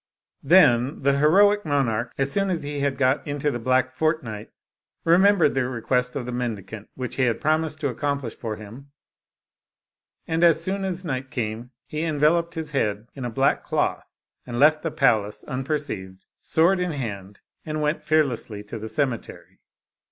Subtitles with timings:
[0.41, 4.49] Then the heroic monarch, as soon as he had got into the black fortnight,
[5.03, 8.91] remembered the request of the mendicant, which he had promised to accomplish for him,
[10.25, 14.07] and as soon as night came, he enveloped his head in a black cloth,
[14.43, 19.59] and left the palace unperceived, sword in hand, and went fear lessly to the cemetery.